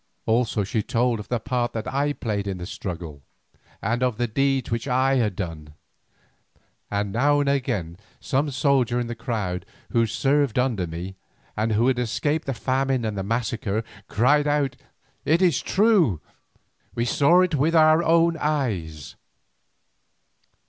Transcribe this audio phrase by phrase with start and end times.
[0.25, 3.21] Also she told of the part that I played in the struggle,
[3.83, 5.75] and of the deeds which I had done,
[6.89, 11.17] and now and again some soldier in the crowd who served under me,
[11.55, 14.75] and who had escaped the famine and the massacre, cried out:
[15.23, 16.19] "It is true;
[16.95, 18.01] we saw it with our
[18.39, 19.13] eyes."